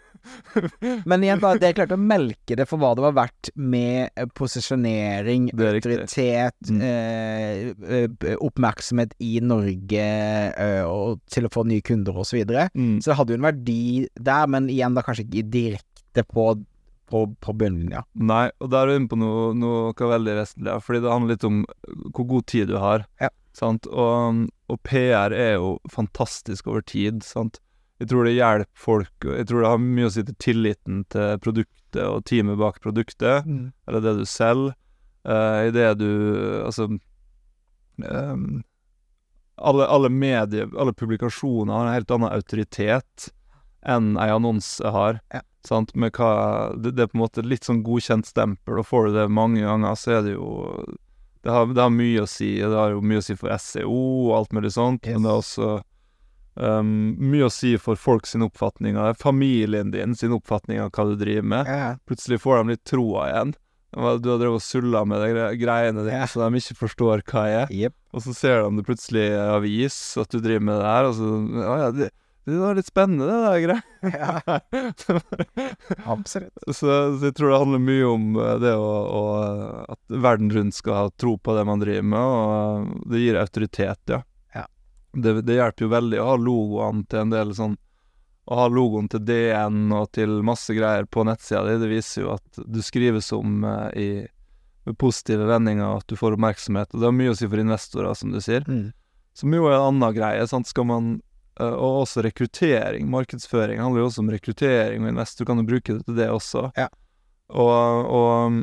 [1.09, 4.09] Men igjen, bare det er klart å melke det for hva det var verdt med
[4.15, 6.81] eh, posisjonering, er autoritet, Mm.
[6.85, 10.03] eh, eh, oppmerksomhet i Norge,
[10.53, 12.67] eh, og til å få nye kunder og så videre.
[12.75, 12.97] Mm.
[13.01, 13.79] Så det hadde jo en verdi
[14.19, 16.49] der, men igjen da kanskje ikke direkte på,
[17.09, 18.03] på, på bunnlinja.
[18.15, 21.47] Nei, og der er du inne på noe, noe veldig vesentlig, fordi det handler litt
[21.49, 21.63] om
[22.13, 23.07] hvor god tid du har.
[23.23, 23.31] Ja.
[23.59, 23.87] Sant?
[23.89, 27.57] Og, og PR er jo fantastisk over tid, sant.
[27.99, 31.39] Jeg tror det hjelper folk, jeg tror det har mye å si til tilliten til
[31.43, 33.47] produktet og teamet bak produktet,
[33.87, 34.75] eller det du selger.
[35.27, 36.07] Uh, I det du
[36.63, 38.63] Altså um,
[39.59, 43.27] alle, alle medier, alle publikasjoner har en helt annen autoritet
[43.83, 45.19] enn ei annonse har.
[45.33, 45.41] Ja.
[45.67, 45.91] Sant?
[45.95, 49.17] Med hva, det, det er på en måte litt sånn godkjent stempel, og får du
[49.17, 50.47] det mange ganger, så er det jo
[51.43, 52.57] Det har, det har mye å si.
[52.59, 53.91] Det har jo mye å si for SEO
[54.29, 55.13] og alt mulig sånt, Yes.
[55.15, 55.69] men det er også
[56.59, 56.91] ehm,
[57.31, 61.15] mye å si for folk sin oppfatning av familien din sin oppfatning av hva du
[61.19, 63.55] driver med Ja, plutselig får de litt troa igjen.
[63.89, 66.27] Du har drevet og sulla med de greiene dine Ja.
[66.29, 67.67] så de ikke forstår hva jeg er.
[67.73, 67.93] Yep.
[68.13, 71.13] Og så ser de det plutselig i avis at du driver med det her, og
[71.17, 71.25] så
[71.57, 72.07] Ja, ja, det,
[72.49, 73.81] det var litt spennende, det der greia.
[76.05, 76.53] Absolutt.
[76.67, 79.21] så, så jeg tror det handler mye om eh, det å, å
[79.93, 84.01] At verden rundt skal ha tro på det man driver med, og det gir autoritet,
[84.09, 84.19] ja.
[85.13, 87.77] Det, det hjelper jo veldig å ha logoene til en del sånn
[88.49, 92.35] Å ha logoen til DN og til masse greier på nettsida di, det viser jo
[92.35, 94.09] at du skrives om eh, i
[94.89, 96.93] med positive vendinger, og at du får oppmerksomhet.
[96.93, 98.65] Og det har mye å si for investorer, som du sier.
[98.67, 98.89] Mm.
[99.37, 100.47] Som jo er en annen greie.
[100.49, 100.69] Sant?
[100.69, 101.11] Skal man
[101.59, 103.09] eh, Og også rekruttering.
[103.11, 106.29] Markedsføring handler jo også om rekruttering og investor Du kan jo bruke det til det
[106.33, 106.69] også.
[106.79, 106.89] Ja.
[107.49, 108.57] Og, og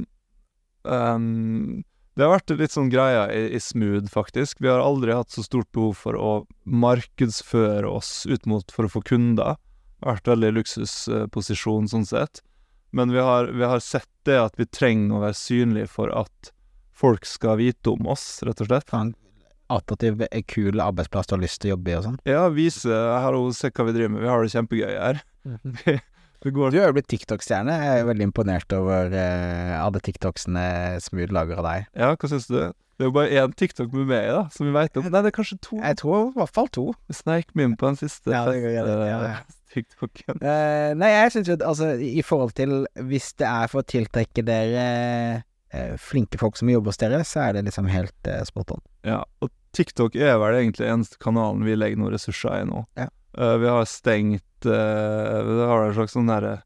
[0.87, 1.85] ehm,
[2.17, 4.63] Det har vært litt sånn greia i, i Smooth, faktisk.
[4.65, 6.31] Vi har aldri hatt så stort behov for å
[6.65, 9.59] markedsføre oss ut mot for å få kunder.
[10.01, 12.41] Det har vært veldig luksusposisjon sånn sett.
[12.97, 16.53] Men vi har, vi har sett det at vi trenger å være synlige for at
[16.97, 18.89] folk skal vite om oss, rett og slett.
[18.89, 19.13] Faen,
[19.69, 22.21] attraktiv, eh, kul arbeidsplass du har lyst til å jobbe i og sånn.
[22.25, 24.25] Ja, vise Her og se hva vi driver med.
[24.25, 25.25] Vi har det kjempegøy her.
[25.77, 27.77] Det går Du er jo blitt TikTok-stjerne.
[27.83, 30.67] Jeg er veldig imponert over uh, alle TikToksene
[31.05, 31.87] Smooth lager av deg.
[31.97, 32.59] Ja, hva syns du?
[32.97, 35.05] Det er jo bare én TikTok med meg, da, som vi veit om.
[35.05, 35.77] Nei, det er kanskje to.
[35.83, 36.87] Jeg tror i hvert fall to.
[37.13, 39.35] Sneik meg inn på den siste Ja, det gjør jeg, fest- ja, ja.
[39.43, 40.41] eh, TikToken.
[40.41, 42.73] Uh, nei, jeg syns jo at altså, i forhold til
[43.11, 44.87] Hvis det er for å tiltrekke dere
[45.77, 48.85] uh, flinke folk som jobber hos dere, så er det liksom helt uh, spot on.
[49.05, 52.87] Ja, og TikTok er vel egentlig eneste kanalen vi legger noen ressurser i nå.
[52.97, 53.11] Ja.
[53.37, 56.63] Eh, vi har stengt uh, Vi har en slags sånn derre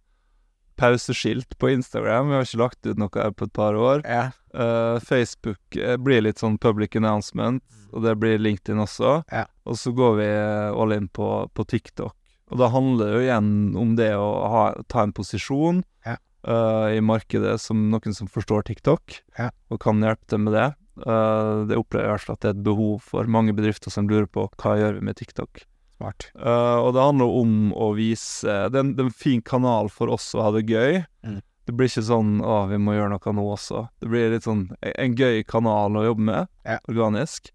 [0.81, 2.31] pauseskilt på Instagram.
[2.31, 4.01] Vi har ikke lagt ut noe her på et par år.
[4.09, 4.31] Ja.
[4.55, 7.61] Uh, Facebook eh, blir litt sånn public announcement,
[7.93, 9.19] og det blir LinkedIn også.
[9.29, 9.45] Ja.
[9.69, 10.29] Og så går vi
[10.73, 12.17] all in på, på TikTok.
[12.51, 16.17] Og da handler det jo igjen om det å ha, ta en posisjon Ja.
[16.49, 19.51] uh, i markedet som noen som forstår TikTok, Ja.
[19.71, 20.71] og kan hjelpe til med det.
[21.05, 23.93] Uh, det opplever jeg i hvert fall at det er et behov for mange bedrifter
[23.93, 25.67] som lurer på hva gjør vi med TikTok.
[26.01, 26.31] Smart.
[26.35, 29.91] Uh, og det handler om å vise Det er en, det er en fin kanal
[29.93, 31.03] for oss å ha det gøy.
[31.29, 31.39] Mm.
[31.69, 33.89] Det blir ikke sånn 'Å, vi må gjøre noe nå også'.
[34.01, 36.79] Det blir litt sånn en, en gøy kanal å jobbe med, Ja.
[36.89, 37.53] organisk.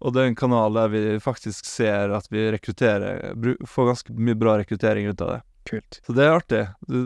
[0.00, 3.34] Og det er en kanal der vi faktisk ser at vi rekrutterer
[3.66, 5.40] Får ganske mye bra rekruttering ut av det.
[5.68, 6.00] Kult.
[6.06, 6.62] Så det er artig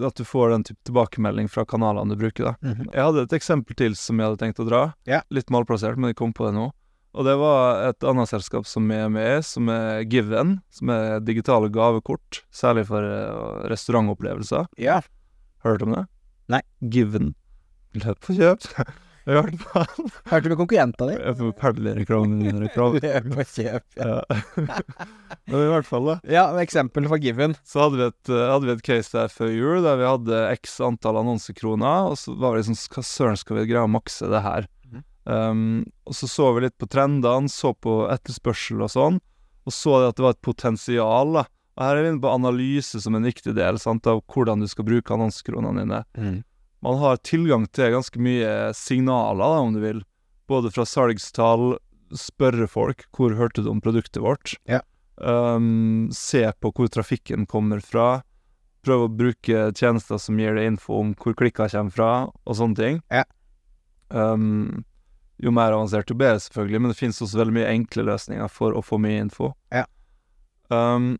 [0.07, 2.45] at du får den type tilbakemelding fra kanalene du bruker.
[2.45, 2.93] da Mhm.
[2.93, 4.95] Jeg hadde et eksempel til som jeg hadde tenkt å dra.
[5.07, 5.23] Ja.
[5.31, 6.71] Litt malplassert, men jeg kom på det nå.
[7.15, 10.59] Og det var et annet selskap som er med som er Given.
[10.75, 14.67] Som er digitale gavekort, særlig for eh, restaurantopplevelser.
[14.83, 15.01] Ja.
[15.65, 16.05] Hørt om det?
[16.51, 16.61] Nei.
[16.83, 17.33] Given.
[18.03, 18.67] Løp på kjøp.
[19.25, 21.15] Hørte du konkurrenta di?
[21.17, 22.51] Jeg i forferdelig reklame.
[22.67, 23.87] Løp og kjøp.
[23.97, 24.19] Ja.
[25.49, 26.19] Men i hvert fall, da.
[26.29, 27.55] ja, eksempel fra Given.
[27.65, 30.45] Så hadde vi, et, eh, hadde vi et case der før jul, der vi hadde
[30.59, 34.29] x antall annonsekroner, og så var det liksom Hva søren skal vi greie å makse
[34.35, 34.69] det her?
[35.25, 39.21] Um, og så så vi litt på trendene, så på etterspørsel og sånn,
[39.65, 41.47] og så at det var et potensial, da.
[41.75, 44.69] Og her er vi inne på analyse som en viktig del sant, av hvordan du
[44.71, 46.03] skal bruke annonsekronene dine.
[46.85, 50.05] Man har tilgang til ganske mye signaler, da, om du vil.
[50.47, 51.79] Både fra salgstall,
[52.15, 54.55] spørre folk hvor hørte du om produktet vårt.
[54.71, 54.83] Ja.
[55.17, 58.23] Um, se på hvor trafikken kommer fra.
[58.85, 62.11] Prøve å bruke tjenester som gir deg info om hvor klikka kommer fra,
[62.45, 63.01] og sånne ting.
[63.11, 63.25] Ja.
[64.13, 64.85] Um,
[65.43, 68.77] jo mer avansert jo bedre, selvfølgelig, men det finnes også veldig mye enkle løsninger for
[68.77, 69.53] å få mye info.
[69.75, 69.85] Ja.
[70.71, 71.17] Um,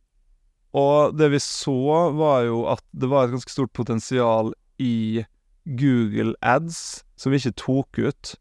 [0.75, 1.75] og det vi så,
[2.17, 5.25] var jo at det var et ganske stort potensial i
[5.65, 8.33] Google Ads som vi ikke tok ut,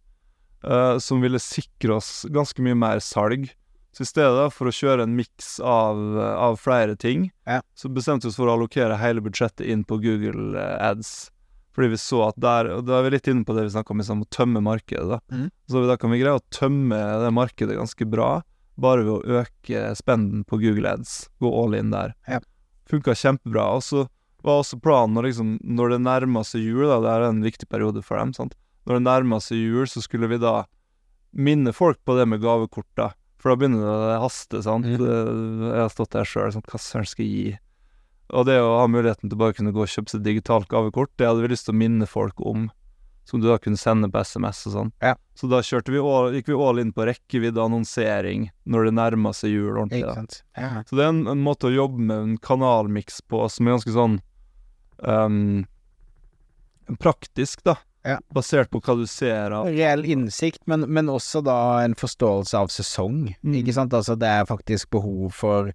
[0.66, 3.52] uh, som ville sikre oss ganske mye mer salg.
[3.94, 7.60] Så i stedet for å kjøre en miks av, av flere ting, Ja.
[7.78, 11.30] så bestemte vi oss for å allokere hele budsjettet inn på Google eh, Ads.
[11.74, 13.94] Fordi vi så at der Og da er vi litt inne på det vi snakka
[13.96, 15.20] om, liksom, å tømme markedet, da.
[15.34, 15.48] Mm.
[15.70, 18.32] Så da kan vi greie å tømme det markedet ganske bra,
[18.80, 21.16] bare ved å øke spenden på Google Ads.
[21.42, 22.14] Gå all in der.
[22.30, 22.42] Ja.
[22.90, 23.72] Funka kjempebra.
[23.78, 24.06] Og så
[24.44, 27.70] var også planen når, liksom, når det nærma seg jul, da, det er en viktig
[27.72, 28.56] periode for dem, sant.
[28.84, 30.64] Når det nærma seg jul, så skulle vi da
[31.34, 33.14] minne folk på det med gavekort, da.
[33.42, 34.88] For da begynner det å haste, sant.
[34.88, 35.70] Mm.
[35.70, 37.56] Jeg har stått der sjøl, sånn, hva søren skal jeg gi?
[38.32, 41.28] Og det å ha muligheten til bare kunne gå og kjøpe seg digitalt gavekort, det
[41.28, 42.70] hadde vi lyst til å minne folk om.
[43.28, 44.90] Som du da kunne sende på SMS og sånn.
[45.00, 45.14] Ja.
[45.40, 49.54] Så da vi all, gikk vi all inn på rekkevidde annonsering når det nærma seg
[49.54, 50.04] jul ordentlig.
[50.58, 50.84] Ja.
[50.84, 53.96] Så det er en, en måte å jobbe med en kanalmiks på som er ganske
[53.96, 54.20] sånn
[55.00, 55.64] um,
[57.00, 57.78] praktisk, da.
[58.04, 58.18] Ja.
[58.36, 61.56] Basert på hva du ser av Reell innsikt, men, men også da
[61.86, 63.30] en forståelse av sesong.
[63.40, 63.56] Mm.
[63.62, 63.96] Ikke sant?
[63.96, 65.72] Altså det er faktisk behov for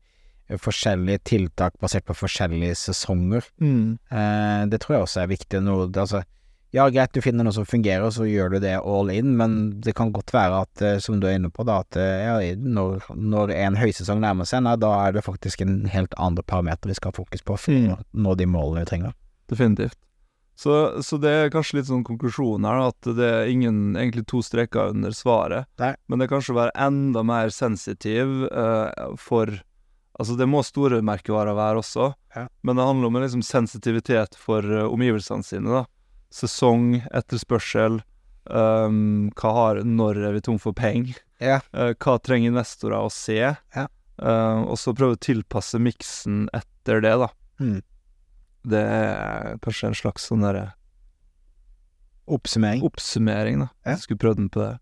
[0.57, 3.45] forskjellige tiltak basert på forskjellige sesonger.
[3.61, 3.99] mm.
[4.11, 5.61] Eh, det tror jeg også er viktig.
[5.63, 6.23] Noe, altså,
[6.73, 9.95] ja, greit, du finner noe som fungerer, så gjør du det all in, men det
[9.97, 13.07] kan godt være at, eh, som du er inne på, da, at eh, ja, når,
[13.17, 16.95] når en høysesong nærmer seg, nei, da er det faktisk en helt andre parameter vi
[16.99, 17.95] skal ha fokus på for Mm.
[17.97, 19.17] å nå de målene vi trenger.
[19.49, 19.97] Definitivt.
[20.59, 24.41] Så, så det er kanskje litt sånn konklusjon her, at det er ingen egentlig to
[24.43, 25.69] streker under svaret.
[25.79, 25.93] Nei.
[26.09, 29.55] Men det er kanskje å være enda mer sensitiv eh, for
[30.19, 32.49] Altså, det må store merkevarer være også, Ja.
[32.67, 35.85] men det handler om en liksom sensitivitet for uh, omgivelsene sine, da.
[36.35, 38.01] Sesong, etterspørsel,
[38.51, 41.21] um, hva har Når er vi tom for penger?
[41.41, 41.61] Ja.
[41.73, 43.39] Uh, hva trenger investorer å se?
[43.39, 43.87] Ja.
[44.19, 47.29] Uh, og så prøve å tilpasse miksen etter det, da.
[47.63, 47.79] Mm.
[48.69, 50.73] Det er kanskje en slags sånn derre
[52.29, 52.83] Oppsummering.
[52.85, 53.69] oppsummering, da.
[53.87, 53.95] Ja.
[53.95, 54.75] Jeg skulle prøvd den på det.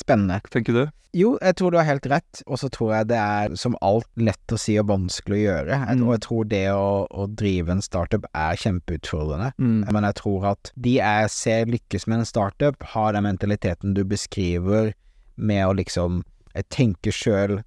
[0.00, 0.40] Spennende.
[0.52, 0.82] Tenker du?
[1.16, 4.06] Jo, jeg tror du har helt rett, og så tror jeg det er som alt
[4.14, 5.78] lett å si og vanskelig å gjøre.
[5.88, 6.04] Mm.
[6.06, 9.50] og jeg tror det å, å drive en startup er kjempeutfordrende.
[9.58, 9.88] Mm.
[9.90, 14.04] Men jeg tror at de jeg ser lykkes med en startup, har den mentaliteten du
[14.06, 14.92] beskriver
[15.34, 16.22] med å liksom
[16.54, 17.58] eh, tenke sjøl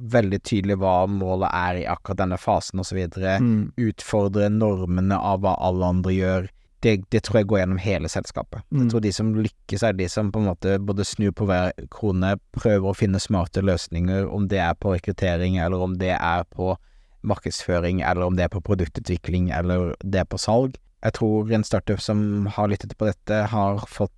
[0.00, 2.98] veldig tydelig hva målet er i akkurat denne fasen, osv.
[3.20, 3.70] Mm.
[3.78, 6.50] Utfordre normene av hva alle andre gjør.
[6.80, 8.62] Det, det tror jeg går gjennom hele selskapet.
[8.70, 8.78] Mm.
[8.82, 11.72] Jeg tror de som lykkes, er de som på en måte både snur på hver
[11.92, 16.46] krone, prøver å finne smarte løsninger, om det er på rekruttering, eller om det er
[16.56, 16.76] på
[17.22, 20.78] markedsføring, eller om det er på produktutvikling, eller det er på salg.
[21.04, 24.12] Jeg tror en startup som har lyttet på dette, har fått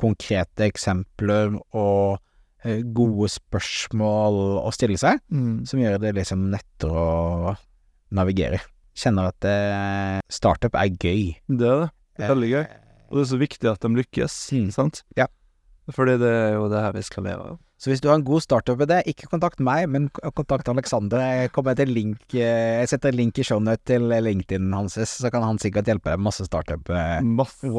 [0.00, 2.20] konkrete eksempler og
[2.64, 5.66] eh, gode spørsmål å stille seg, Mm.
[5.66, 7.56] som gjør det liksom lettere å
[8.14, 8.60] navigere.
[8.96, 11.36] Kjenner at eh, startup er gøy.
[11.48, 11.90] Det er det.
[12.18, 12.64] Det er veldig gøy.
[13.10, 14.70] Og det er så viktig at de lykkes, Mm.
[14.70, 15.02] sant?
[15.16, 15.26] Ja.
[15.94, 17.58] Fordi det er jo det her vi skal leve av.
[17.80, 21.22] Så hvis du har en god startup-idé, ikke kontakt meg, men kontakt Alexander.
[21.24, 25.30] Jeg kommer til link eh, Jeg setter en link i shownote til LinkedIn hans, så
[25.32, 27.24] kan han sikkert hjelpe deg med masse startup-råd.
[27.24, 27.70] Masse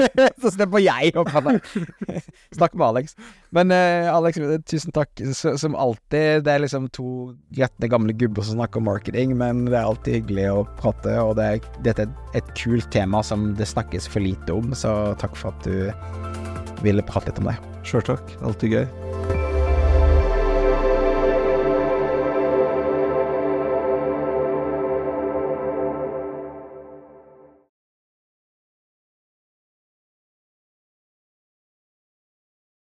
[0.40, 1.58] så slipper jeg å prate.
[2.56, 3.12] Snakk med Alex.
[3.52, 4.40] Men uh, Alex,
[4.72, 5.12] tusen takk.
[5.36, 9.66] Så, som alltid, det er liksom to gretne gamle gubber som snakker om marketing, men
[9.68, 13.50] det er alltid hyggelig å prate, og det er, dette er et kult tema som
[13.60, 16.35] det snakkes for lite om, så takk for at du
[16.84, 17.68] ville prate litt om deg.
[17.86, 18.38] Sjøl takk.
[18.42, 19.45] Alltid gøy.